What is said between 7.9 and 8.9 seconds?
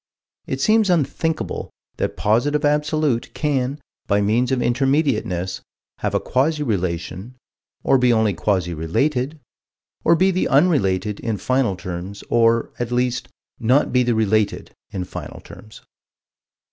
be only quasi